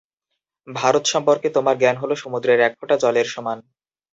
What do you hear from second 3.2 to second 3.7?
সমান।